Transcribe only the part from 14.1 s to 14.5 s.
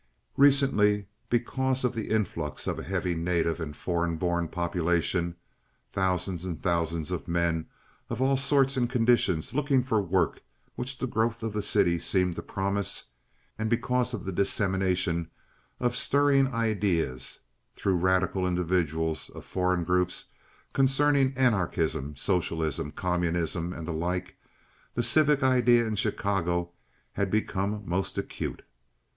of the